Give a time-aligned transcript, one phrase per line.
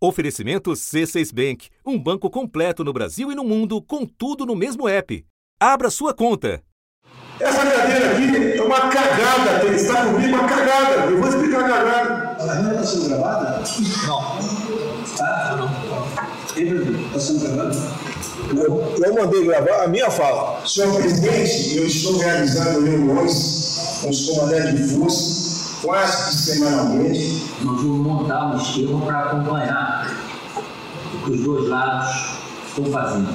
[0.00, 4.88] Oferecimento C6 Bank, um banco completo no Brasil e no mundo, com tudo no mesmo
[4.88, 5.26] app.
[5.58, 6.62] Abra sua conta.
[7.40, 11.10] Essa cadeira aqui é uma cagada, ele está comigo uma cagada.
[11.10, 12.44] Eu vou explicar a cagada.
[12.44, 13.64] A reunião está sendo gravada?
[14.06, 15.16] Não.
[15.16, 15.56] Tá?
[15.56, 17.06] Não.
[17.06, 17.76] Está sendo gravada?
[18.56, 20.64] Eu, eu mandei gravar a minha fala.
[20.64, 25.47] Senhor presidente, eu estou realizando reuniões com os comandantes de força
[25.82, 27.44] quase que semanalmente.
[27.62, 30.16] Nós vamos montar um esquema para acompanhar
[31.14, 32.38] o que os dois lados
[32.68, 33.28] estão fazendo.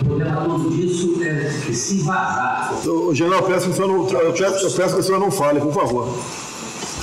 [0.00, 2.72] O problema todo disso é se vazar.
[2.86, 5.20] O general, eu peço que o senhor não, eu peço, eu peço que o senhor
[5.20, 6.08] não fale, por favor.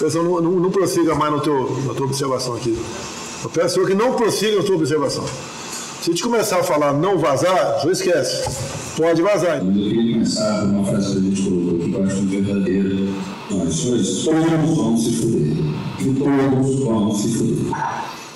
[0.02, 2.78] O senhor não, não, não prossiga mais no teu, na tua observação aqui.
[3.44, 5.26] Eu peço ao senhor que não prossiga na tua observação.
[6.02, 8.83] Se a gente começar a falar não vazar, só esquece.
[8.96, 9.58] Pode vazar.
[9.58, 12.38] Eu queria começar com uma frase que a gente colocou aqui, que eu acho que
[12.38, 12.90] é verdadeira.
[13.50, 15.58] Nós dois, todos vão se fuder.
[16.00, 17.74] E todos vão se fuder.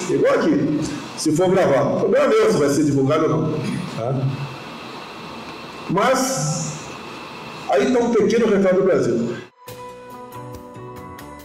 [0.09, 0.79] Igual aqui.
[1.17, 3.53] Se for gravar, o problema é meu se vai ser divulgado ou não.
[3.97, 4.27] Tá?
[5.89, 6.79] Mas,
[7.69, 9.37] aí está um pequeno recado do Brasil.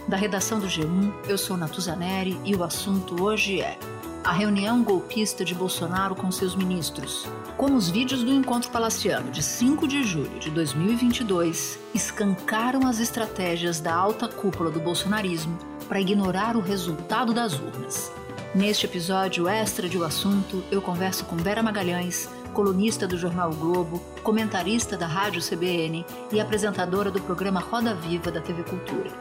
[0.07, 3.77] Da redação do G1, eu sou Natuzaneri e o assunto hoje é
[4.23, 7.27] a reunião golpista de Bolsonaro com seus ministros.
[7.57, 13.81] Como os vídeos do encontro palaciano de 5 de julho de 2022 escancaram as estratégias
[13.81, 15.57] da alta cúpula do bolsonarismo
[15.89, 18.11] para ignorar o resultado das urnas.
[18.55, 23.55] Neste episódio extra de O Assunto, eu converso com Vera Magalhães, colunista do jornal o
[23.55, 29.11] Globo, comentarista da Rádio CBN e apresentadora do programa Roda Viva da TV Cultura.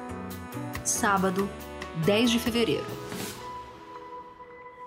[0.84, 1.48] Sábado,
[2.04, 3.01] 10 de fevereiro.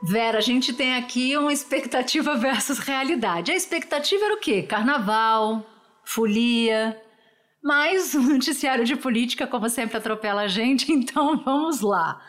[0.07, 3.51] Vera, a gente tem aqui uma expectativa versus realidade.
[3.51, 4.61] A expectativa era o quê?
[4.61, 5.65] Carnaval,
[6.03, 7.01] folia,
[7.63, 12.21] mas o noticiário de política, como sempre, atropela a gente, então vamos lá.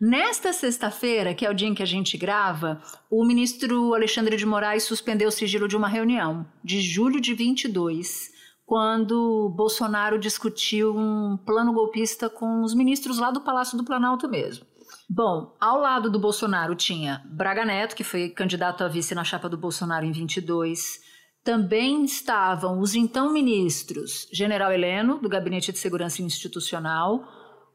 [0.00, 4.46] Nesta sexta-feira, que é o dia em que a gente grava, o ministro Alexandre de
[4.46, 8.30] Moraes suspendeu o sigilo de uma reunião de julho de 22,
[8.64, 14.69] quando Bolsonaro discutiu um plano golpista com os ministros lá do Palácio do Planalto mesmo.
[15.12, 19.48] Bom, ao lado do Bolsonaro tinha Braga Neto, que foi candidato a vice na chapa
[19.48, 21.00] do Bolsonaro em 22.
[21.42, 27.24] Também estavam os então ministros General Heleno, do Gabinete de Segurança Institucional,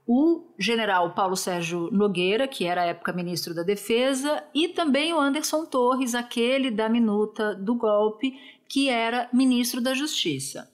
[0.08, 5.20] o general Paulo Sérgio Nogueira, que era à época ministro da Defesa, e também o
[5.20, 8.34] Anderson Torres, aquele da minuta do golpe,
[8.70, 10.74] que era ministro da Justiça.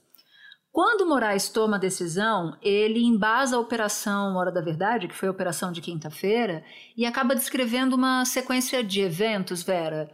[0.72, 5.32] Quando Moraes toma a decisão, ele embasa a Operação Hora da Verdade, que foi a
[5.32, 6.64] operação de quinta-feira,
[6.96, 10.10] e acaba descrevendo uma sequência de eventos, Vera,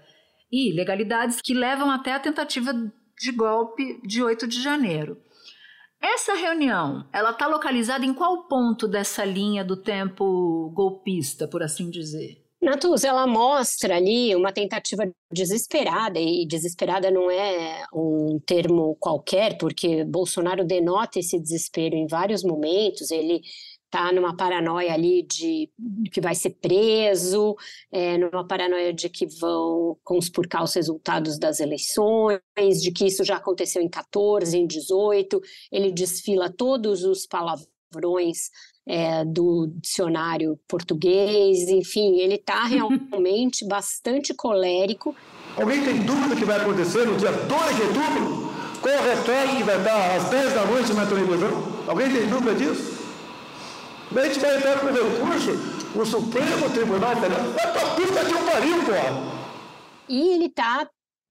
[0.51, 5.21] e ilegalidades que levam até a tentativa de golpe de 8 de janeiro.
[6.01, 11.89] Essa reunião, ela está localizada em qual ponto dessa linha do tempo golpista, por assim
[11.91, 12.46] dizer?
[12.59, 20.03] Natuz, ela mostra ali uma tentativa desesperada, e desesperada não é um termo qualquer, porque
[20.03, 23.41] Bolsonaro denota esse desespero em vários momentos, ele
[23.85, 25.69] está numa paranoia ali de
[26.11, 27.55] que vai ser preso,
[27.91, 32.41] é, numa paranoia de que vão conspurcar os resultados das eleições,
[32.81, 35.39] de que isso já aconteceu em 14, em 18,
[35.71, 38.49] ele desfila todos os palavrões
[38.87, 45.13] é, do dicionário português, enfim, ele está realmente bastante colérico.
[45.57, 48.47] Alguém tem dúvida que vai acontecer no dia 2 de outubro?
[48.81, 51.83] Qual o retórico que vai estar às 10 da noite no Metropolitano?
[51.87, 52.97] Alguém tem dúvida disso?
[54.15, 55.51] A gente vai entrar com recurso
[55.93, 57.43] no Supremo Tribunal Federal.
[57.51, 59.37] Vai pra puta de um pariu, porra!
[60.07, 60.87] E ele está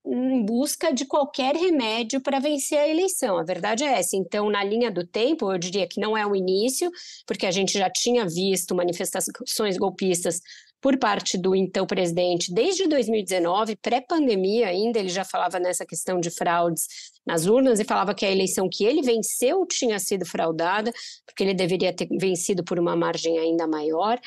[0.06, 3.38] em busca de qualquer remédio para vencer a eleição.
[3.38, 4.16] A verdade é essa.
[4.16, 6.90] Então, na linha do tempo, eu diria que não é o início,
[7.26, 10.40] porque a gente já tinha visto manifestações golpistas
[10.80, 16.30] por parte do então presidente desde 2019, pré-pandemia ainda, ele já falava nessa questão de
[16.30, 16.86] fraudes
[17.26, 20.92] nas urnas e falava que a eleição que ele venceu tinha sido fraudada,
[21.26, 24.20] porque ele deveria ter vencido por uma margem ainda maior.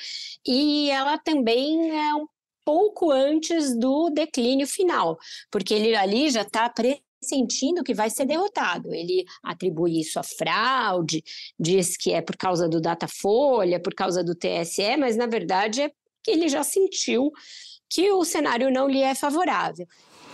[0.45, 2.27] E ela também é um
[2.69, 5.17] pouco antes do declínio final,
[5.49, 6.71] porque ele ali já está
[7.19, 8.93] sentindo que vai ser derrotado.
[8.93, 11.23] Ele atribui isso à fraude,
[11.59, 15.91] diz que é por causa do Datafolha, por causa do TSE, mas na verdade é
[16.23, 17.31] que ele já sentiu
[17.89, 19.87] que o cenário não lhe é favorável.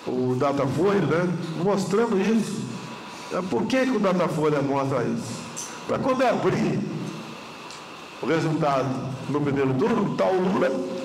[0.05, 2.65] O Datafolha, né, mostrando isso.
[3.31, 5.41] É, por que, que o Datafolha mostra isso?
[5.87, 6.81] Para quando abrir
[8.21, 11.04] o resultado no primeiro turno, está o Lula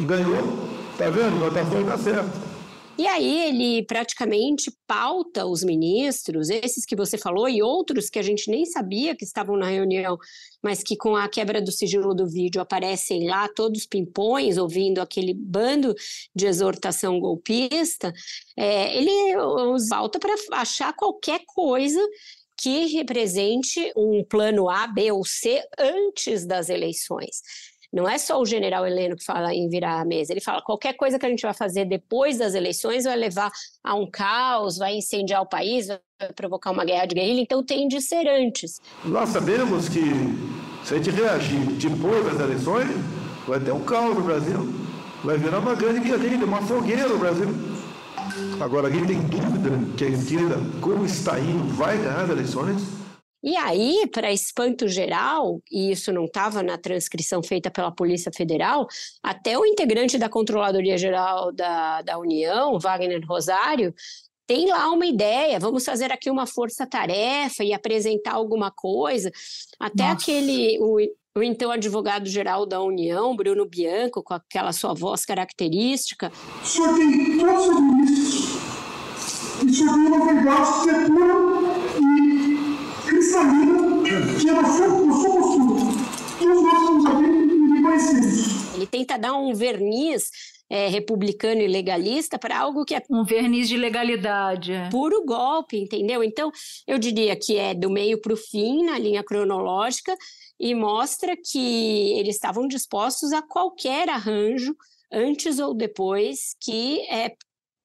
[0.00, 0.74] ganhou.
[0.92, 1.36] Está vendo?
[1.44, 2.54] O Datafolha está certo.
[2.96, 8.22] E aí ele praticamente pauta os ministros, esses que você falou e outros que a
[8.22, 10.16] gente nem sabia que estavam na reunião,
[10.62, 15.34] mas que com a quebra do sigilo do vídeo aparecem lá todos pimpões, ouvindo aquele
[15.34, 15.92] bando
[16.32, 18.12] de exortação golpista,
[18.56, 22.00] é, ele os pauta para achar qualquer coisa
[22.56, 27.42] que represente um plano A, B ou C antes das eleições.
[27.94, 30.94] Não é só o general Heleno que fala em virar a mesa, ele fala qualquer
[30.94, 33.52] coisa que a gente vai fazer depois das eleições vai levar
[33.84, 36.00] a um caos, vai incendiar o país, vai
[36.34, 38.80] provocar uma guerra de guerrilha, então tem de ser antes.
[39.04, 40.02] Nós sabemos que
[40.82, 42.88] se a gente reagir depois das eleições,
[43.46, 44.74] vai ter um caos no Brasil,
[45.22, 47.46] vai virar uma grande guerrilha, uma fogueira no Brasil.
[48.60, 53.03] Agora, quem tem dúvida que a esquerda, como está indo, vai ganhar as eleições,
[53.46, 58.86] e aí, para espanto geral, e isso não estava na transcrição feita pela Polícia Federal,
[59.22, 63.94] até o integrante da Controladoria Geral da, da União, Wagner Rosário,
[64.46, 69.30] tem lá uma ideia, vamos fazer aqui uma força-tarefa e apresentar alguma coisa.
[69.78, 70.14] Até Nossa.
[70.14, 70.96] aquele, o,
[71.36, 76.32] o então advogado-geral da União, Bruno Bianco, com aquela sua voz característica.
[76.62, 78.54] O senhor tem todos os ministros.
[79.62, 79.94] O senhor
[81.04, 81.53] tem uma
[83.34, 84.52] que que é
[86.40, 90.30] E os nossos aqui Ele tenta dar um verniz
[90.70, 94.88] é, republicano e legalista para algo que é um verniz de legalidade, é.
[94.88, 96.22] puro golpe, entendeu?
[96.22, 96.50] Então
[96.86, 100.16] eu diria que é do meio para o fim na linha cronológica
[100.58, 104.74] e mostra que eles estavam dispostos a qualquer arranjo
[105.12, 107.32] antes ou depois que é,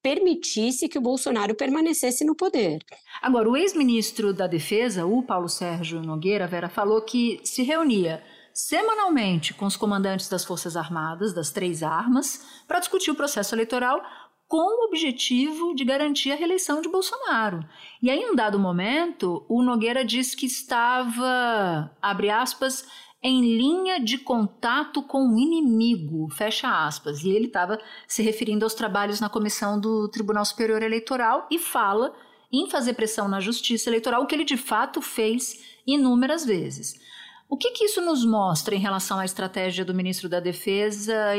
[0.02, 2.80] permitisse que o Bolsonaro permanecesse no poder.
[3.22, 8.24] Agora, o ex-ministro da Defesa, o Paulo Sérgio Nogueira Vera, falou que se reunia
[8.54, 14.02] semanalmente com os comandantes das Forças Armadas, das três armas, para discutir o processo eleitoral
[14.48, 17.64] com o objetivo de garantir a reeleição de Bolsonaro.
[18.02, 22.84] E aí, em um dado momento, o Nogueira disse que estava, abre aspas,
[23.22, 27.24] em linha de contato com o inimigo, fecha aspas.
[27.24, 27.78] E ele estava
[28.08, 32.14] se referindo aos trabalhos na comissão do Tribunal Superior Eleitoral e fala
[32.52, 37.00] em fazer pressão na justiça eleitoral, o que ele de fato fez inúmeras vezes.
[37.48, 41.36] O que, que isso nos mostra em relação à estratégia do ministro da Defesa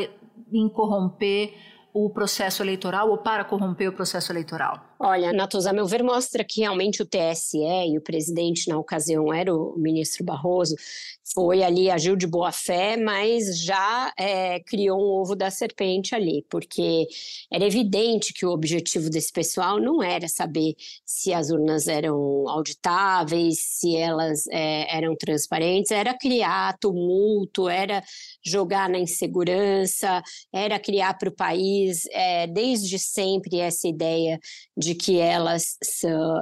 [0.53, 1.55] em corromper
[1.93, 4.90] o processo eleitoral ou para corromper o processo eleitoral?
[5.03, 9.33] Olha, Natuza, a meu ver, mostra que realmente o TSE e o presidente na ocasião
[9.33, 10.77] era o ministro Barroso,
[11.33, 16.45] foi ali, agiu de boa fé, mas já é, criou um ovo da serpente ali,
[16.51, 17.07] porque
[17.51, 20.75] era evidente que o objetivo desse pessoal não era saber
[21.05, 28.03] se as urnas eram auditáveis, se elas é, eram transparentes, era criar tumulto, era
[28.45, 34.39] jogar na insegurança, era criar para o país, é, desde sempre, essa ideia
[34.77, 35.77] de que elas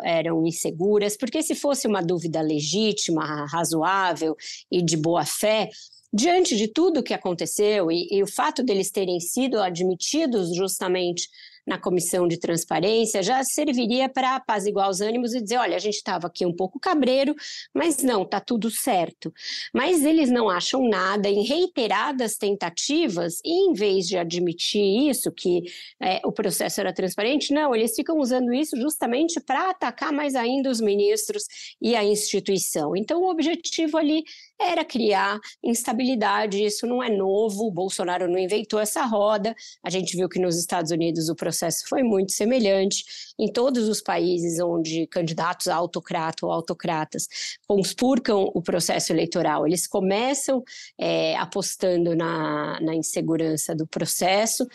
[0.05, 4.37] eram inseguras, porque se fosse uma dúvida legítima, razoável
[4.71, 5.71] e de boa fé,
[6.13, 11.29] diante de tudo que aconteceu e, e o fato deles terem sido admitidos justamente
[11.69, 15.97] na comissão de transparência já serviria para apaziguar os ânimos e dizer: olha, a gente
[15.97, 17.35] estava aqui um pouco cabreiro,
[17.75, 19.33] mas não, está tudo certo.
[19.73, 25.63] Mas eles não acham nada em reiteradas tentativas, e em vez de admitir isso, que
[26.01, 30.71] é, o processo era transparente, não, eles ficam usando isso justamente para atacar mais ainda
[30.71, 31.45] os ministros
[31.81, 32.97] e a instituição.
[32.97, 34.25] Então, o objetivo ali
[34.61, 36.65] era criar instabilidade.
[36.65, 39.55] Isso não é novo, o Bolsonaro não inventou essa roda.
[39.83, 43.05] A gente viu que nos Estados Unidos o processo foi muito semelhante.
[43.39, 47.29] Em todos os países onde candidatos a autocrata ou autocratas
[47.67, 50.63] conspurcam o processo eleitoral, eles começam
[50.99, 54.67] é, apostando na, na insegurança do processo.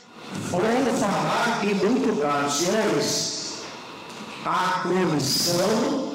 [0.49, 2.13] Podemos falar que muito
[2.49, 3.63] senhores,
[4.45, 6.13] a comissão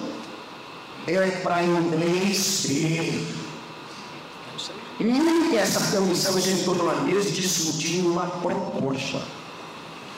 [1.06, 2.66] é para inglês
[5.00, 9.22] e essa comissão a gente tornou a mesa discutiu uma proposta.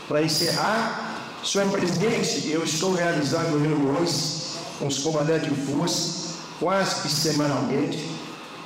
[0.08, 7.08] Para encerrar, senhor presidente, eu estou realizando reuniões com os comandantes de força quase que
[7.08, 8.10] semanalmente.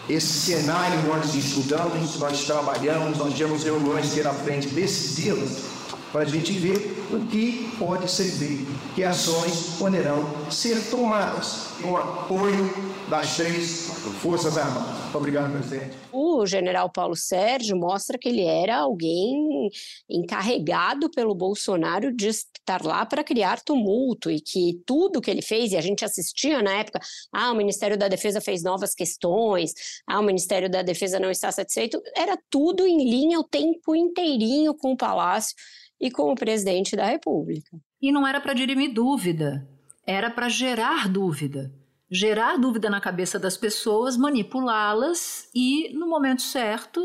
[0.08, 5.73] Esse cenário nós estudamos, nós trabalhamos, nós temos reuniões pela frente decisivas
[6.14, 6.76] para a gente ver
[7.12, 12.72] o que pode ser feito, que ações poderão ser tomadas com apoio
[13.10, 13.88] das três
[14.22, 15.12] Forças Armadas.
[15.12, 15.96] Obrigado, presidente.
[16.12, 19.68] O general Paulo Sérgio mostra que ele era alguém
[20.08, 25.72] encarregado pelo Bolsonaro de estar lá para criar tumulto e que tudo que ele fez,
[25.72, 27.00] e a gente assistia na época,
[27.32, 29.72] ah, o Ministério da Defesa fez novas questões,
[30.06, 34.74] ah, o Ministério da Defesa não está satisfeito, era tudo em linha o tempo inteirinho
[34.74, 35.56] com o Palácio
[36.04, 37.80] e com o presidente da República.
[38.00, 39.66] E não era para dirimir dúvida,
[40.06, 41.72] era para gerar dúvida.
[42.10, 47.00] Gerar dúvida na cabeça das pessoas, manipulá-las e, no momento certo,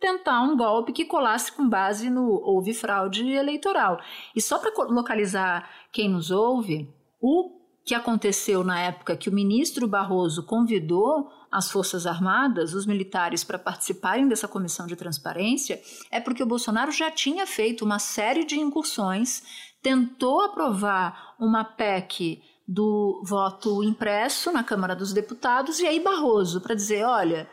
[0.00, 4.00] tentar um golpe que colasse com base no houve fraude eleitoral.
[4.34, 7.52] E só para localizar quem nos ouve, o
[7.84, 13.58] que aconteceu na época que o ministro Barroso convidou as Forças Armadas, os militares, para
[13.58, 15.80] participarem dessa comissão de transparência,
[16.10, 19.42] é porque o Bolsonaro já tinha feito uma série de incursões,
[19.82, 26.74] tentou aprovar uma PEC do voto impresso na Câmara dos Deputados, e aí Barroso, para
[26.74, 27.50] dizer: olha,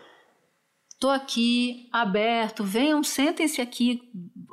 [0.94, 4.02] estou aqui aberto, venham, sentem-se aqui,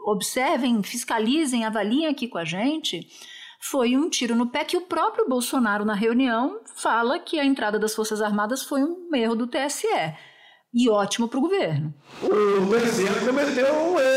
[0.06, 3.06] observem, fiscalizem, avaliem aqui com a gente
[3.70, 7.78] foi um tiro no pé que o próprio Bolsonaro, na reunião, fala que a entrada
[7.78, 9.86] das Forças Armadas foi um erro do TSE.
[10.72, 11.94] E ótimo para o governo.
[12.22, 14.16] O presidente cometeu um erro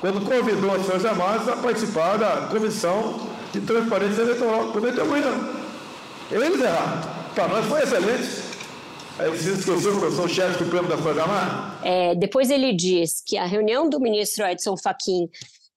[0.00, 4.70] quando convidou as Forças Armadas a participar da Comissão de Transparência Eleitoral.
[4.70, 5.66] Cometeu um erro.
[6.30, 7.32] Eles erraram.
[7.34, 8.46] Para nós foi excelente.
[9.18, 11.78] Aí você esqueceu que eu sou chefe supremo da Força Armada?
[11.82, 15.28] É, depois ele diz que a reunião do ministro Edson Fachin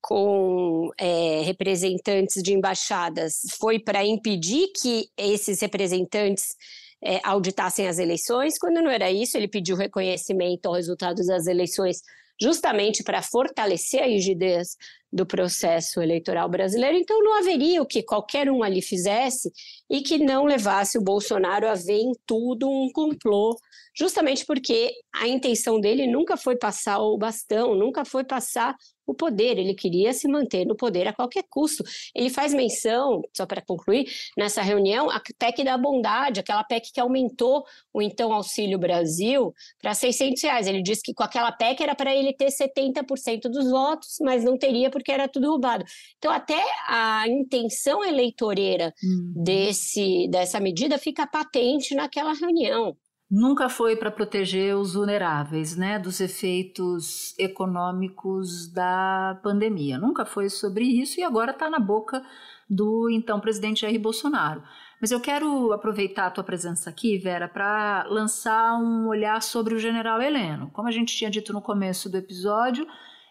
[0.01, 6.55] com é, representantes de embaixadas foi para impedir que esses representantes
[7.01, 8.57] é, auditassem as eleições.
[8.57, 12.01] Quando não era isso, ele pediu reconhecimento aos resultados das eleições,
[12.41, 14.75] justamente para fortalecer a rigidez
[15.11, 16.97] do processo eleitoral brasileiro.
[16.97, 19.51] Então, não haveria o que qualquer um ali fizesse
[19.89, 23.55] e que não levasse o Bolsonaro a ver em tudo um complô
[23.99, 28.73] justamente porque a intenção dele nunca foi passar o bastão, nunca foi passar
[29.09, 31.83] o poder, ele queria se manter no poder a qualquer custo.
[32.13, 36.99] Ele faz menção, só para concluir, nessa reunião, a PEC da bondade, aquela PEC que
[36.99, 39.51] aumentou o então Auxílio Brasil
[39.81, 40.67] para 600 reais.
[40.67, 44.57] Ele disse que com aquela PEC era para ele ter 70% dos votos, mas não
[44.57, 45.83] teria porque era tudo roubado.
[46.19, 49.33] Então, até a intenção eleitoreira hum.
[49.35, 52.95] desse, dessa medida fica patente naquela reunião
[53.29, 59.97] nunca foi para proteger os vulneráveis, né, dos efeitos econômicos da pandemia.
[59.97, 62.23] Nunca foi sobre isso e agora está na boca
[62.69, 64.63] do então presidente Jair Bolsonaro.
[65.01, 69.79] Mas eu quero aproveitar a tua presença aqui, Vera, para lançar um olhar sobre o
[69.79, 70.69] general Heleno.
[70.71, 72.85] Como a gente tinha dito no começo do episódio,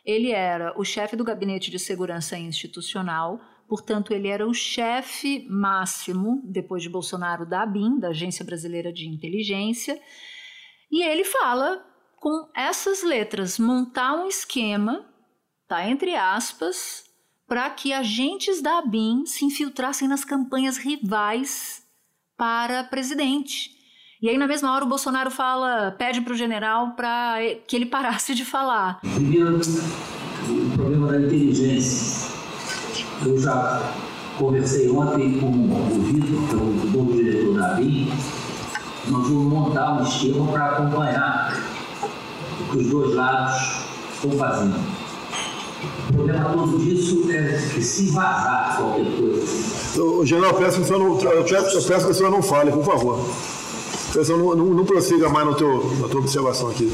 [0.05, 3.39] ele era o chefe do Gabinete de Segurança Institucional,
[3.69, 9.07] Portanto, ele era o chefe máximo, depois de Bolsonaro, da ABIN, da Agência Brasileira de
[9.07, 10.01] Inteligência.
[10.91, 11.85] E ele fala
[12.17, 15.07] com essas letras, montar um esquema,
[15.69, 17.05] tá entre aspas,
[17.47, 21.83] para que agentes da ABIN se infiltrassem nas campanhas rivais
[22.39, 23.71] para presidente.
[24.21, 27.87] E aí, na mesma hora, o Bolsonaro fala, pede para o general para que ele
[27.87, 29.01] parasse de falar.
[29.05, 32.28] O problema da inteligência
[33.27, 33.93] eu já
[34.39, 38.13] conversei ontem com o Vitor, que é o novo diretor da ABIN,
[39.09, 41.63] nós vamos montar um esquema para acompanhar
[42.61, 44.77] o que os dois lados estão fazendo.
[46.09, 50.03] O problema todo disso é que se vazar qualquer coisa.
[50.03, 52.43] O general, peço que o senhor não, eu peço, eu peço que o senhor não
[52.43, 53.19] fale, por favor.
[53.19, 56.93] Eu peço não, não, não prossiga mais no teu, na tua observação aqui.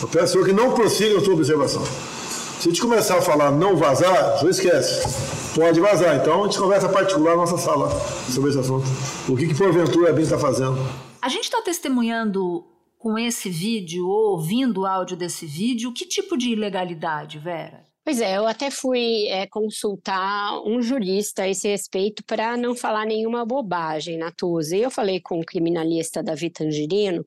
[0.00, 1.82] Eu peço que não prossiga na tua observação.
[2.60, 5.41] Se a gente começar a falar não vazar, só esquece.
[5.54, 6.16] Pode vazar.
[6.16, 7.90] Então a gente conversa particular na nossa sala
[8.30, 8.86] sobre esse assunto.
[9.28, 10.78] O que, que porventura a BIM está fazendo?
[11.20, 12.64] A gente está testemunhando
[12.98, 17.91] com esse vídeo ou ouvindo o áudio desse vídeo, que tipo de ilegalidade, Vera?
[18.04, 23.06] Pois é, eu até fui é, consultar um jurista a esse respeito para não falar
[23.06, 24.76] nenhuma bobagem, Natuza.
[24.76, 27.24] E eu falei com o criminalista Davi Tangerino,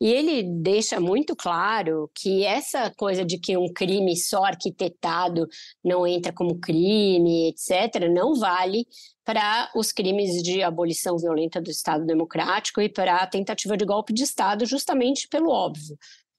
[0.00, 5.46] e ele deixa muito claro que essa coisa de que um crime só arquitetado
[5.84, 8.88] não entra como crime, etc., não vale
[9.24, 14.12] para os crimes de abolição violenta do Estado Democrático e para a tentativa de golpe
[14.12, 15.96] de Estado, justamente pelo óbvio.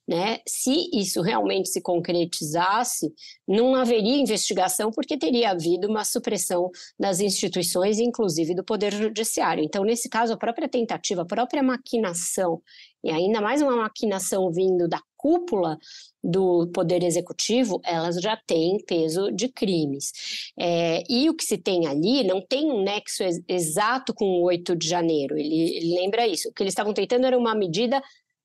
[0.10, 0.40] Né?
[0.44, 3.14] Se isso realmente se concretizasse,
[3.48, 9.64] não haveria investigação, porque teria havido uma supressão das instituições, inclusive do Poder Judiciário.
[9.64, 12.60] Então, nesse caso, a própria tentativa, a própria maquinação,
[13.04, 15.78] e ainda mais uma maquinação vindo da cúpula
[16.24, 20.52] do Poder Executivo, elas já têm peso de crimes.
[20.58, 24.44] É, e o que se tem ali não tem um nexo ex exato com o
[24.44, 26.50] 8 de janeiro, ele, ele lembra isso.
[26.50, 28.02] O que eles estavam tentando era uma medida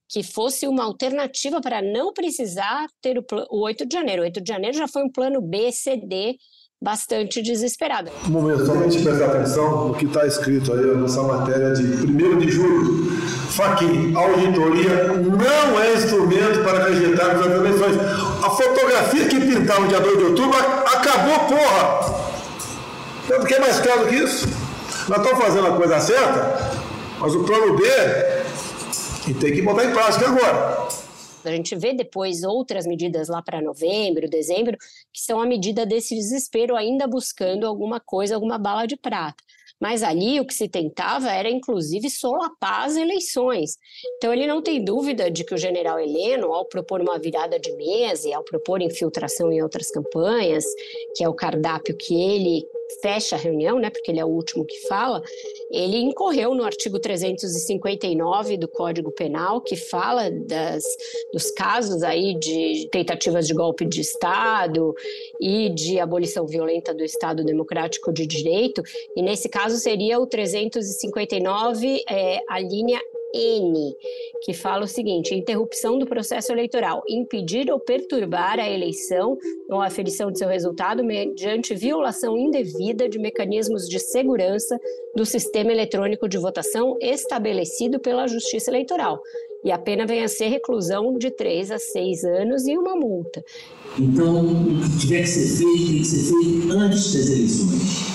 [0.09, 4.23] que fosse uma alternativa para não precisar ter o, o 8 de janeiro.
[4.23, 6.37] O 8 de janeiro já foi um plano B, C, D
[6.81, 8.11] bastante desesperada.
[8.27, 12.51] Um momento, somente prestar atenção no que está escrito aí nessa matéria de 1 de
[12.51, 13.11] julho.
[13.49, 17.97] Faquin, auditoria não é instrumento para rejeitar as eleições.
[18.45, 22.25] A fotografia que pintaram dia 2 de outubro acabou, porra!
[23.29, 24.47] Tanto que é mais claro que isso.
[25.09, 26.81] Nós estamos fazendo a coisa certa,
[27.19, 27.85] mas o plano B
[29.27, 30.89] e tem que botar em prática agora.
[31.45, 34.77] A gente vê depois outras medidas lá para novembro, dezembro,
[35.13, 39.43] que são a medida desse desespero, ainda buscando alguma coisa, alguma bala de prata.
[39.81, 43.77] Mas ali o que se tentava era, inclusive, solapar as eleições.
[44.17, 47.73] Então, ele não tem dúvida de que o general Heleno, ao propor uma virada de
[47.73, 50.65] mesa e ao propor infiltração em outras campanhas,
[51.15, 52.67] que é o cardápio que ele
[53.01, 55.23] fecha a reunião, né, porque ele é o último que fala,
[55.71, 60.85] ele incorreu no artigo 359 do Código Penal, que fala das,
[61.33, 64.95] dos casos aí de tentativas de golpe de Estado
[65.41, 68.83] e de abolição violenta do Estado Democrático de Direito,
[69.17, 73.01] e nesse caso seria o 359, é, a linha
[73.35, 73.97] N,
[74.43, 79.37] que fala o seguinte: interrupção do processo eleitoral, impedir ou perturbar a eleição
[79.69, 84.79] ou a aferição de seu resultado mediante violação indevida de mecanismos de segurança
[85.17, 89.21] do sistema eletrônico de votação estabelecido pela Justiça Eleitoral.
[89.65, 93.43] E a pena vem a ser reclusão de três a seis anos e uma multa.
[93.99, 98.14] Então, o que tiver que ser feito, tem que ser feito antes das eleições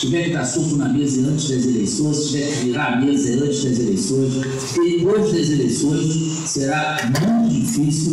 [0.00, 3.44] tiver que dar soco na mesa antes das eleições, se tiver que virar a mesa
[3.44, 4.34] antes das eleições,
[4.74, 6.14] depois das eleições
[6.48, 8.12] será muito difícil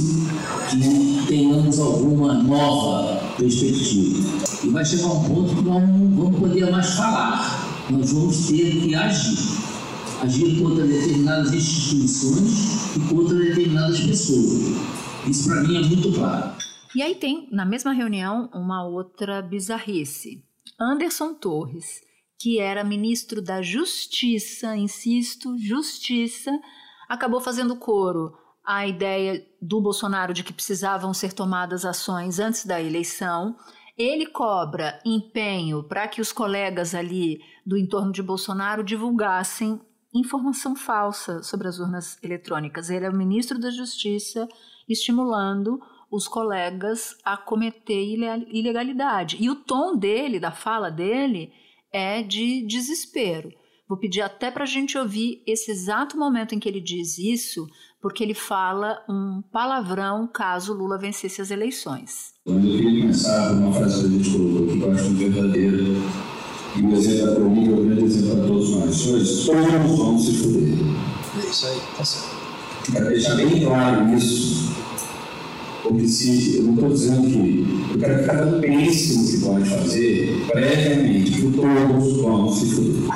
[0.69, 4.19] que tenhamos alguma nova perspectiva.
[4.65, 8.81] E vai chegar um ponto que nós não vamos poder mais falar, nós vamos ter
[8.81, 9.37] que agir.
[10.21, 14.75] Agir contra determinadas instituições e contra determinadas pessoas.
[15.27, 16.51] Isso para mim é muito claro.
[16.95, 20.46] E aí tem, na mesma reunião, uma outra bizarrice
[20.79, 22.01] Anderson Torres,
[22.39, 26.51] que era ministro da Justiça, insisto, Justiça,
[27.09, 32.81] acabou fazendo coro à ideia do Bolsonaro de que precisavam ser tomadas ações antes da
[32.81, 33.55] eleição.
[33.97, 39.81] Ele cobra empenho para que os colegas ali do entorno de Bolsonaro divulgassem
[40.13, 42.91] informação falsa sobre as urnas eletrônicas.
[42.91, 44.47] Ele é o ministro da Justiça
[44.87, 45.79] estimulando
[46.11, 48.03] os colegas a cometer
[48.51, 49.37] ilegalidade.
[49.39, 51.51] E o tom dele, da fala dele,
[51.91, 53.51] é de desespero.
[53.87, 57.65] Vou pedir até para a gente ouvir esse exato momento em que ele diz isso,
[58.01, 62.33] porque ele fala um palavrão caso Lula vencesse as eleições.
[62.45, 65.77] Eu queria começar uma frase que a gente colocou aqui, que eu acho verdadeira,
[66.75, 68.95] e o exemplo para mim, o grande exemplo para todos nós.
[68.95, 70.73] Senhores, todos vão se fuder.
[71.37, 72.37] É isso aí, tá certo.
[72.91, 74.66] Para deixar bem claro isso,
[75.87, 79.45] porque se, eu não estou dizendo que eu quero que cada um pense no que
[79.45, 83.11] pode fazer, previamente, que todos vão se fuder.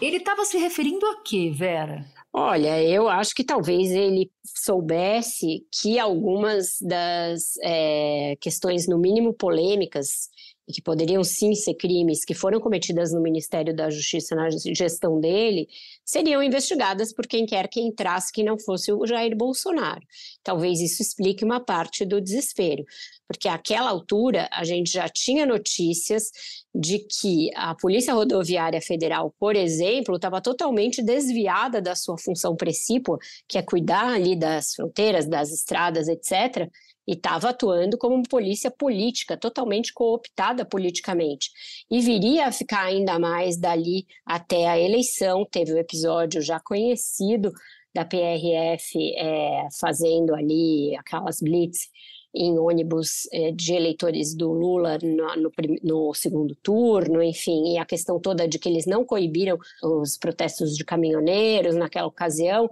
[0.00, 2.04] Ele estava se referindo a quê, Vera?
[2.32, 10.28] Olha, eu acho que talvez ele soubesse que algumas das é, questões, no mínimo polêmicas,
[10.68, 15.18] e que poderiam sim ser crimes que foram cometidas no Ministério da Justiça na gestão
[15.18, 15.66] dele,
[16.08, 20.00] seriam investigadas por quem quer que entrasse que não fosse o Jair Bolsonaro.
[20.42, 22.82] Talvez isso explique uma parte do desespero,
[23.26, 26.30] porque àquela altura a gente já tinha notícias
[26.74, 33.18] de que a Polícia Rodoviária Federal, por exemplo, estava totalmente desviada da sua função precípua,
[33.46, 36.70] que é cuidar ali das fronteiras, das estradas, etc.,
[37.08, 41.50] e estava atuando como polícia política, totalmente cooptada politicamente.
[41.90, 45.46] E viria a ficar ainda mais dali até a eleição.
[45.50, 47.50] Teve o um episódio já conhecido
[47.94, 51.88] da PRF é, fazendo ali aquelas blitz
[52.34, 57.86] em ônibus é, de eleitores do Lula no, no, no, segundo turno, enfim, e a
[57.86, 62.68] questão toda de que eles não coibiram os protestos de caminhoneiros naquela ocasião,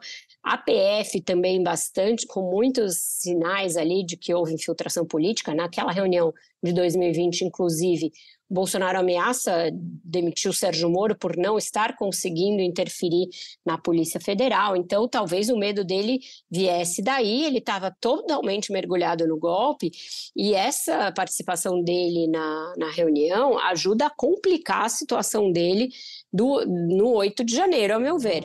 [0.46, 5.52] a PF também bastante, com muitos sinais ali de que houve infiltração política.
[5.52, 6.32] Naquela reunião
[6.62, 8.12] de 2020, inclusive,
[8.48, 13.28] Bolsonaro ameaça demitir o Sérgio Moro por não estar conseguindo interferir
[13.64, 14.76] na Polícia Federal.
[14.76, 17.44] Então, talvez o medo dele viesse daí.
[17.44, 19.90] Ele estava totalmente mergulhado no golpe
[20.36, 25.88] e essa participação dele na, na reunião ajuda a complicar a situação dele
[26.32, 28.44] do, no 8 de janeiro, ao meu ver.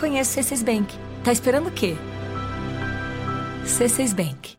[0.00, 0.94] Conheça o C6 Bank.
[1.22, 1.94] Tá esperando o quê?
[3.66, 4.56] C6 Bank.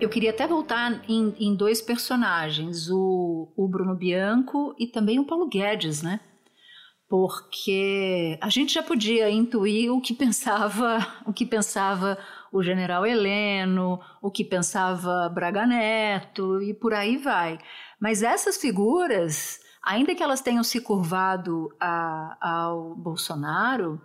[0.00, 5.24] Eu queria até voltar em, em dois personagens, o, o Bruno Bianco e também o
[5.24, 6.18] Paulo Guedes, né?
[7.12, 12.16] porque a gente já podia intuir o que pensava, o que pensava
[12.50, 17.58] o general Heleno, o que pensava Braga Neto e por aí vai.
[18.00, 24.00] Mas essas figuras, ainda que elas tenham se curvado a, ao Bolsonaro,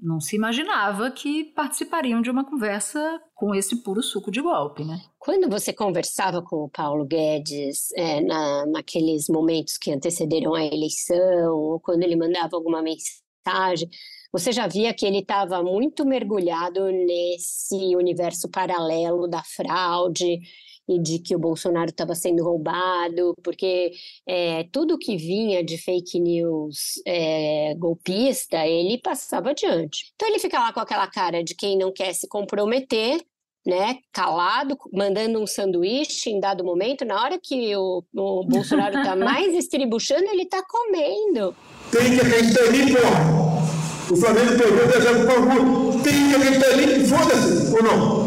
[0.00, 5.00] não se imaginava que participariam de uma conversa com esse puro suco de golpe, né?
[5.18, 11.54] Quando você conversava com o Paulo Guedes é, na, naqueles momentos que antecederam a eleição,
[11.54, 13.88] ou quando ele mandava alguma mensagem,
[14.32, 20.40] você já via que ele estava muito mergulhado nesse universo paralelo da fraude,
[20.88, 23.92] e de que o Bolsonaro estava sendo roubado, porque
[24.26, 30.12] é, tudo que vinha de fake news é, golpista, ele passava adiante.
[30.14, 33.20] Então ele fica lá com aquela cara de quem não quer se comprometer,
[33.66, 39.16] né, calado, mandando um sanduíche em dado momento, na hora que o, o Bolsonaro está
[39.16, 41.54] mais estribuchando, ele está comendo.
[41.90, 44.14] Tem que acreditar em mim, pô.
[44.14, 46.02] O Flamengo perdeu 10 anos, por favor.
[46.04, 48.25] Tem que acreditar em mim, foda-se, ou não?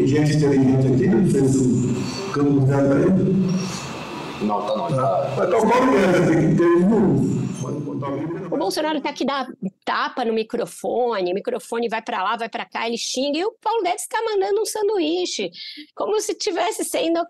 [0.00, 3.34] Tem gente inteligente aqui, não fez o campo zero para ele?
[4.40, 4.88] Não, tá não.
[4.88, 5.20] Tá.
[5.36, 6.70] Vai tocar o mesmo, tem que ter
[8.50, 9.46] o Bolsonaro está aqui dá
[9.84, 13.52] tapa no microfone, o microfone vai para lá, vai para cá, ele xinga, e o
[13.60, 15.50] Paulo Guedes está mandando um sanduíche,
[15.94, 17.20] como se estivesse sendo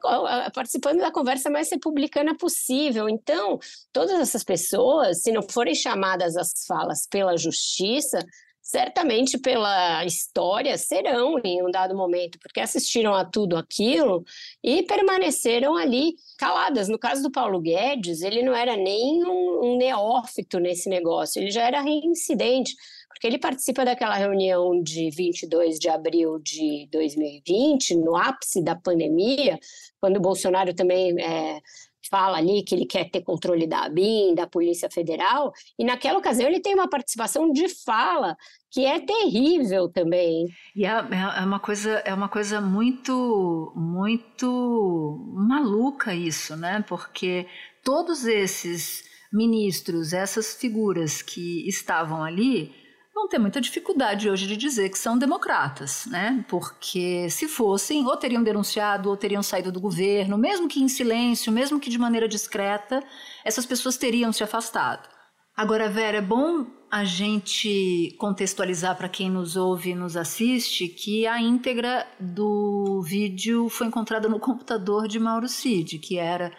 [0.54, 3.09] participando da conversa mais republicana possível.
[3.09, 3.59] Então,
[3.92, 8.24] todas essas pessoas, se não forem chamadas às falas pela justiça,
[8.70, 14.24] certamente pela história serão em um dado momento, porque assistiram a tudo aquilo
[14.62, 16.88] e permaneceram ali caladas.
[16.88, 21.50] No caso do Paulo Guedes, ele não era nem um, um neófito nesse negócio, ele
[21.50, 22.76] já era reincidente,
[23.09, 29.59] porque ele participa daquela reunião de 22 de abril de 2020, no ápice da pandemia,
[30.00, 31.61] quando o Bolsonaro também é,
[32.08, 36.48] fala ali que ele quer ter controle da ABIN, da Polícia Federal, e naquela ocasião
[36.48, 38.36] ele tem uma participação de fala
[38.70, 40.46] que é terrível também.
[40.76, 46.84] E é, é, é uma coisa é uma coisa muito muito maluca isso, né?
[46.88, 47.46] Porque
[47.82, 52.74] todos esses ministros, essas figuras que estavam ali,
[53.20, 56.42] vão ter muita dificuldade hoje de dizer que são democratas, né?
[56.48, 61.52] Porque se fossem, ou teriam denunciado, ou teriam saído do governo, mesmo que em silêncio,
[61.52, 63.02] mesmo que de maneira discreta,
[63.44, 65.06] essas pessoas teriam se afastado.
[65.54, 71.26] Agora, Vera, é bom a gente contextualizar para quem nos ouve e nos assiste que
[71.26, 76.50] a íntegra do vídeo foi encontrada no computador de Mauro Cid, que era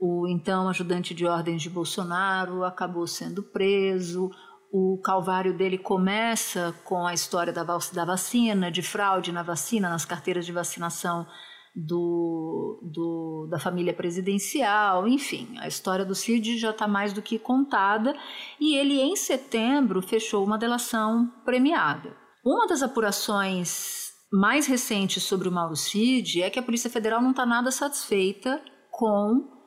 [0.00, 4.30] o então ajudante de ordens de Bolsonaro, acabou sendo preso,
[4.72, 10.04] o calvário dele começa com a história da, da vacina, de fraude na vacina, nas
[10.04, 11.26] carteiras de vacinação
[11.74, 17.38] do, do, da família presidencial, enfim, a história do Cid já está mais do que
[17.38, 18.14] contada
[18.60, 22.16] e ele, em setembro, fechou uma delação premiada.
[22.44, 27.30] Uma das apurações mais recentes sobre o Mauro Cid é que a Polícia Federal não
[27.30, 29.59] está nada satisfeita com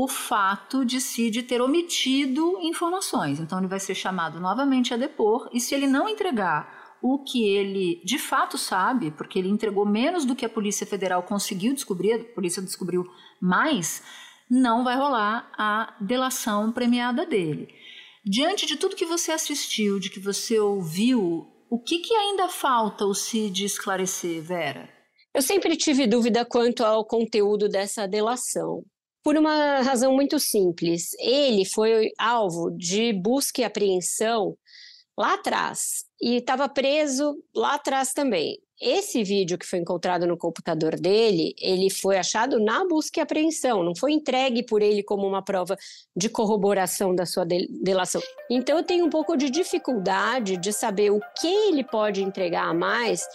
[0.00, 3.40] o fato de Cid ter omitido informações.
[3.40, 7.44] Então, ele vai ser chamado novamente a depor, e se ele não entregar o que
[7.44, 12.12] ele de fato sabe, porque ele entregou menos do que a Polícia Federal conseguiu descobrir,
[12.12, 13.04] a polícia descobriu
[13.42, 14.00] mais,
[14.48, 17.66] não vai rolar a delação premiada dele.
[18.24, 23.04] Diante de tudo que você assistiu, de que você ouviu, o que, que ainda falta
[23.04, 24.88] o Cid esclarecer, Vera?
[25.34, 28.84] Eu sempre tive dúvida quanto ao conteúdo dessa delação
[29.22, 31.10] por uma razão muito simples.
[31.18, 34.56] Ele foi alvo de busca e apreensão
[35.16, 38.58] lá atrás e estava preso lá atrás também.
[38.80, 43.82] Esse vídeo que foi encontrado no computador dele, ele foi achado na busca e apreensão,
[43.82, 45.76] não foi entregue por ele como uma prova
[46.16, 48.22] de corroboração da sua delação.
[48.48, 52.74] Então eu tenho um pouco de dificuldade de saber o que ele pode entregar a
[52.74, 53.26] mais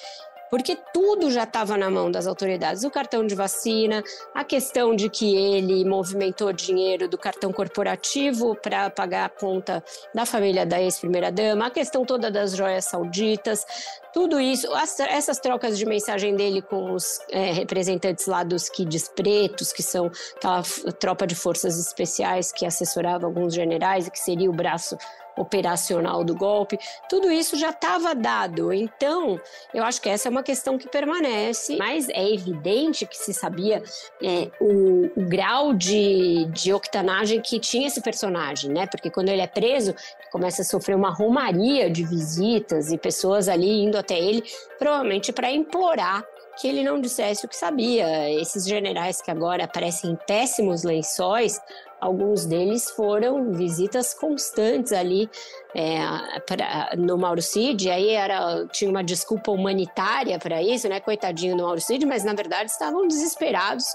[0.53, 2.83] porque tudo já estava na mão das autoridades.
[2.83, 4.03] O cartão de vacina,
[4.35, 10.27] a questão de que ele movimentou dinheiro do cartão corporativo para pagar a conta da
[10.27, 13.65] família da ex-primeira-dama, a questão toda das joias sauditas,
[14.13, 19.09] tudo isso, as, essas trocas de mensagem dele com os é, representantes lá dos Kids
[19.09, 20.61] Pretos, que são aquela
[20.99, 24.95] tropa de forças especiais que assessorava alguns generais e que seria o braço
[25.37, 26.77] operacional do golpe,
[27.09, 28.71] tudo isso já estava dado.
[28.71, 29.39] Então,
[29.73, 33.81] eu acho que essa é uma questão que permanece, mas é evidente que se sabia
[34.21, 38.85] é, o, o, grau de, de octanagem que tinha esse personagem, né?
[38.87, 39.95] Porque quando ele é preso,
[40.31, 44.43] começa a sofrer uma romaria de visitas e pessoas ali indo até ele,
[44.77, 46.23] provavelmente para implorar
[46.59, 48.29] que ele não dissesse o que sabia.
[48.39, 51.59] Esses generais que agora aparecem em péssimos lençóis,
[52.03, 55.29] alguns deles foram visitas constantes ali
[55.73, 55.99] é,
[56.45, 60.99] pra, no Mauro Cid, aí era, tinha uma desculpa humanitária para isso, né?
[60.99, 63.85] Coitadinho do Mauro Cid, mas na verdade estavam desesperados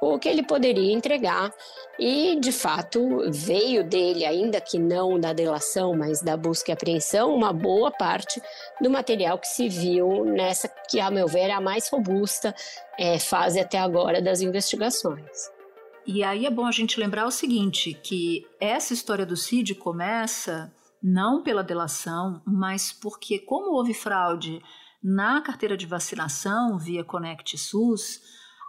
[0.00, 1.52] o que ele poderia entregar.
[1.98, 7.34] E, de fato, veio dele, ainda que não da delação, mas da busca e apreensão,
[7.34, 8.40] uma boa parte
[8.80, 12.54] do material que se viu nessa, que, a meu ver, é a mais robusta
[12.98, 15.59] é, fase até agora das investigações.
[16.12, 20.74] E aí é bom a gente lembrar o seguinte, que essa história do CID começa
[21.00, 24.60] não pela delação, mas porque como houve fraude
[25.00, 28.20] na carteira de vacinação via Conect SUS,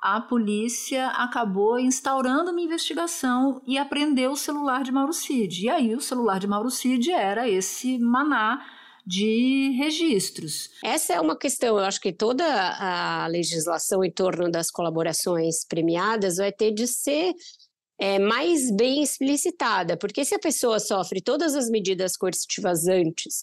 [0.04, 5.65] a polícia acabou instaurando uma investigação e apreendeu o celular de Mauro Cid.
[5.65, 8.63] E aí o celular de Mauro Cid era esse maná
[9.05, 10.69] de registros.
[10.83, 16.37] Essa é uma questão, eu acho que toda a legislação em torno das colaborações premiadas
[16.37, 17.33] vai ter de ser
[18.01, 23.41] é, mais bem explicitada, porque se a pessoa sofre todas as medidas coercitivas antes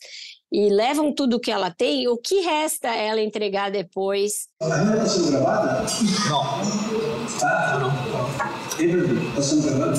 [0.51, 4.49] e levam tudo que ela tem, o que resta ela entregar depois?
[4.61, 5.87] A reunião está sendo gravada?
[6.29, 7.39] Não.
[7.39, 7.79] Tá?
[7.79, 9.29] Não.
[9.29, 9.99] Está sendo gravada?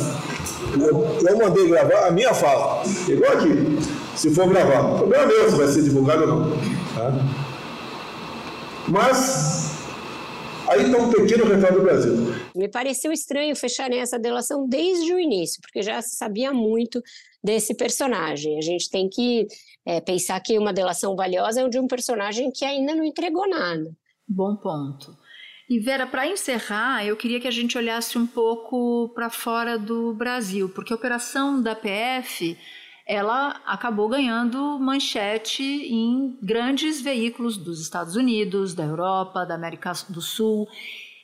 [0.73, 2.83] Eu, eu mandei gravar a minha fala.
[3.07, 3.98] Igual aqui.
[4.19, 4.81] Se for gravar.
[4.81, 6.51] O problema é meu se vai ser divulgado ou não.
[6.51, 7.09] Tá?
[8.89, 9.79] Mas
[10.67, 12.13] Aí está um pequeno retrato do Brasil.
[12.53, 17.01] Me pareceu estranho fecharem essa delação desde o início, porque já se sabia muito
[17.41, 18.57] desse personagem.
[18.57, 19.47] A gente tem que
[19.85, 23.89] é, pensar que uma delação valiosa é de um personagem que ainda não entregou nada.
[24.27, 25.17] Bom ponto.
[25.69, 30.13] E Vera, para encerrar, eu queria que a gente olhasse um pouco para fora do
[30.13, 32.57] Brasil, porque a operação da PF
[33.09, 40.21] ela acabou ganhando manchete em grandes veículos dos Estados Unidos, da Europa, da América do
[40.21, 40.67] Sul.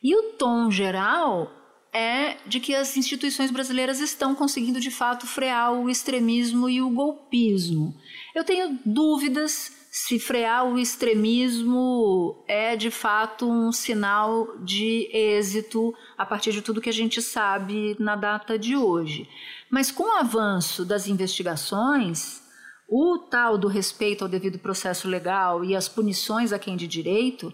[0.02, 1.52] E o tom geral
[1.94, 6.90] é de que as instituições brasileiras estão conseguindo de fato frear o extremismo e o
[6.90, 7.96] golpismo.
[8.34, 16.26] Eu tenho dúvidas se frear o extremismo é de fato um sinal de êxito a
[16.26, 19.26] partir de tudo que a gente sabe na data de hoje.
[19.70, 22.42] Mas com o avanço das investigações,
[22.90, 27.54] o tal do respeito ao devido processo legal e as punições a quem de direito,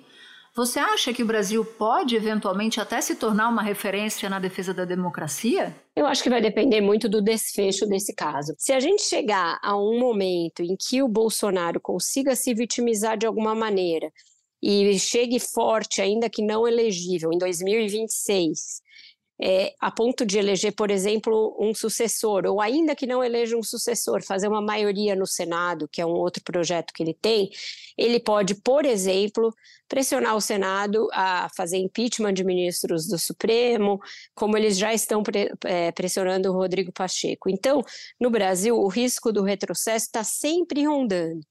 [0.54, 4.84] você acha que o Brasil pode eventualmente até se tornar uma referência na defesa da
[4.84, 5.74] democracia?
[5.96, 8.54] Eu acho que vai depender muito do desfecho desse caso.
[8.58, 13.26] Se a gente chegar a um momento em que o Bolsonaro consiga se vitimizar de
[13.26, 14.12] alguma maneira
[14.62, 18.82] e chegue forte, ainda que não elegível, em 2026,
[19.44, 23.64] é, a ponto de eleger, por exemplo, um sucessor, ou ainda que não eleja um
[23.64, 27.50] sucessor, fazer uma maioria no Senado, que é um outro projeto que ele tem,
[27.98, 29.52] ele pode, por exemplo,
[29.88, 34.00] pressionar o Senado a fazer impeachment de ministros do Supremo,
[34.36, 37.50] como eles já estão pre é, pressionando o Rodrigo Pacheco.
[37.50, 37.82] Então,
[38.20, 41.42] no Brasil, o risco do retrocesso está sempre rondando.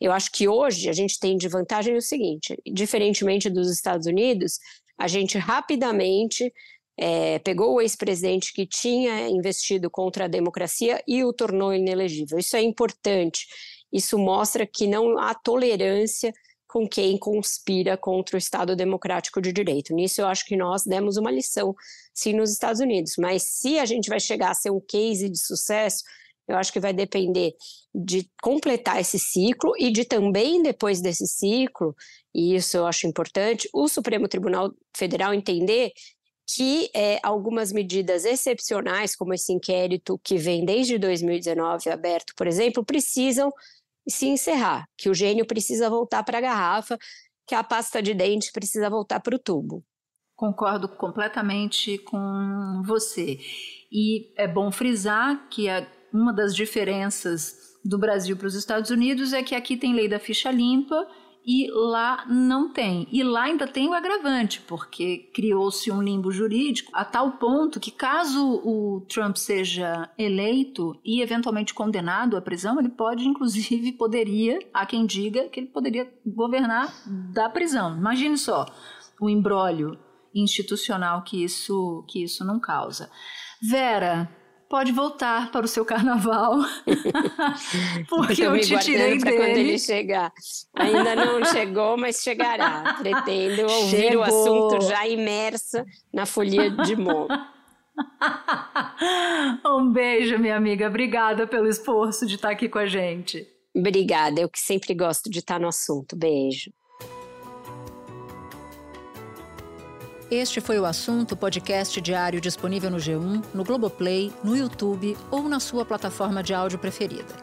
[0.00, 4.58] Eu acho que hoje a gente tem de vantagem o seguinte: diferentemente dos Estados Unidos,
[4.98, 6.52] a gente rapidamente
[6.96, 12.38] é, pegou o ex-presidente que tinha investido contra a democracia e o tornou inelegível.
[12.38, 13.46] Isso é importante.
[13.92, 16.32] Isso mostra que não há tolerância
[16.66, 19.94] com quem conspira contra o Estado Democrático de Direito.
[19.94, 21.72] Nisso eu acho que nós demos uma lição,
[22.12, 23.12] sim, nos Estados Unidos.
[23.16, 26.02] Mas se a gente vai chegar a ser um case de sucesso,
[26.48, 27.54] eu acho que vai depender
[27.94, 31.94] de completar esse ciclo e de também, depois desse ciclo,
[32.34, 35.92] e isso eu acho importante, o Supremo Tribunal Federal entender
[36.46, 42.84] que é, algumas medidas excepcionais, como esse inquérito que vem desde 2019 aberto, por exemplo,
[42.84, 43.52] precisam
[44.06, 46.98] se encerrar, que o gênio precisa voltar para a garrafa,
[47.46, 49.82] que a pasta de dente precisa voltar para o tubo.
[50.36, 53.38] Concordo completamente com você.
[53.90, 59.32] E é bom frisar que a, uma das diferenças do Brasil para os Estados Unidos
[59.32, 61.06] é que aqui tem lei da ficha limpa
[61.44, 63.06] e lá não tem.
[63.12, 67.90] E lá ainda tem o agravante, porque criou-se um limbo jurídico a tal ponto que,
[67.90, 74.86] caso o Trump seja eleito e eventualmente condenado à prisão, ele pode, inclusive, poderia, há
[74.86, 76.92] quem diga que ele poderia governar
[77.32, 77.96] da prisão.
[77.96, 78.66] Imagine só
[79.20, 79.98] o embrólio
[80.34, 83.10] institucional que isso, que isso não causa.
[83.62, 84.28] Vera,
[84.74, 86.56] pode voltar para o seu carnaval.
[88.10, 89.36] Porque eu, eu te tirei dele.
[89.36, 90.32] quando ele chegar.
[90.74, 92.96] Ainda não chegou, mas chegará.
[92.98, 94.18] Pretendo ouvir Chegou.
[94.18, 97.28] o assunto já imersa na folia de Mo.
[99.64, 100.88] um beijo, minha amiga.
[100.88, 103.46] Obrigada pelo esforço de estar aqui com a gente.
[103.72, 106.16] Obrigada, eu que sempre gosto de estar no assunto.
[106.16, 106.72] Beijo.
[110.34, 115.60] Este foi o assunto podcast diário disponível no G1, no Globoplay, no YouTube ou na
[115.60, 117.36] sua plataforma de áudio preferida.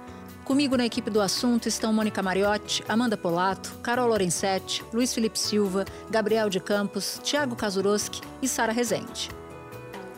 [0.43, 5.85] Comigo na equipe do assunto estão Mônica Mariotti, Amanda Polato, Carol Lorenzetti, Luiz Felipe Silva,
[6.09, 9.29] Gabriel de Campos, Tiago Kazuroski e Sara Rezende.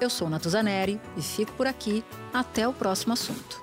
[0.01, 2.03] Eu sou Natuzaneri e fico por aqui.
[2.33, 3.62] Até o próximo assunto.